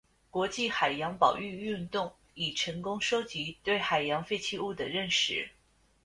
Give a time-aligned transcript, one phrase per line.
[0.31, 5.51] 国际海洋保育运动已成功收集对海洋废弃物的认识。